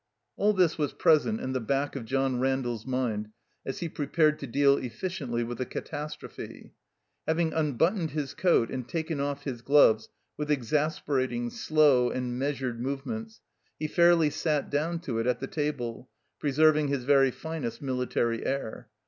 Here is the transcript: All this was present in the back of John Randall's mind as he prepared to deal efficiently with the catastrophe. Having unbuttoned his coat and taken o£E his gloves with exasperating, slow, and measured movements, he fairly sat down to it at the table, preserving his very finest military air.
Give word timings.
All 0.35 0.53
this 0.53 0.79
was 0.79 0.93
present 0.93 1.39
in 1.39 1.53
the 1.53 1.59
back 1.59 1.95
of 1.95 2.05
John 2.05 2.39
Randall's 2.39 2.87
mind 2.87 3.29
as 3.63 3.81
he 3.81 3.87
prepared 3.87 4.39
to 4.39 4.47
deal 4.47 4.77
efficiently 4.77 5.43
with 5.43 5.59
the 5.59 5.65
catastrophe. 5.67 6.73
Having 7.27 7.53
unbuttoned 7.53 8.09
his 8.09 8.33
coat 8.33 8.71
and 8.71 8.89
taken 8.89 9.19
o£E 9.19 9.43
his 9.43 9.61
gloves 9.61 10.09
with 10.37 10.49
exasperating, 10.49 11.51
slow, 11.51 12.09
and 12.09 12.39
measured 12.39 12.81
movements, 12.81 13.41
he 13.77 13.85
fairly 13.87 14.31
sat 14.31 14.71
down 14.71 14.97
to 15.01 15.19
it 15.19 15.27
at 15.27 15.39
the 15.39 15.45
table, 15.45 16.09
preserving 16.39 16.87
his 16.87 17.03
very 17.03 17.29
finest 17.29 17.79
military 17.79 18.43
air. 18.43 18.87